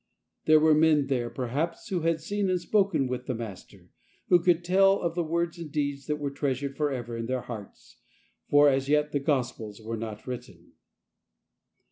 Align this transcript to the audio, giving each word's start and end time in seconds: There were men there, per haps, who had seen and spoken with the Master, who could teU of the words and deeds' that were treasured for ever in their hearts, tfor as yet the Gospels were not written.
There 0.45 0.59
were 0.59 0.73
men 0.73 1.05
there, 1.05 1.29
per 1.29 1.49
haps, 1.49 1.89
who 1.89 1.99
had 2.01 2.19
seen 2.19 2.49
and 2.49 2.59
spoken 2.59 3.05
with 3.07 3.27
the 3.27 3.35
Master, 3.35 3.91
who 4.29 4.39
could 4.41 4.63
teU 4.65 4.93
of 4.99 5.13
the 5.13 5.21
words 5.23 5.59
and 5.59 5.71
deeds' 5.71 6.07
that 6.07 6.15
were 6.15 6.31
treasured 6.31 6.75
for 6.75 6.89
ever 6.91 7.15
in 7.15 7.27
their 7.27 7.41
hearts, 7.41 7.97
tfor 8.51 8.67
as 8.75 8.89
yet 8.89 9.11
the 9.11 9.19
Gospels 9.19 9.79
were 9.79 9.97
not 9.97 10.25
written. 10.25 10.71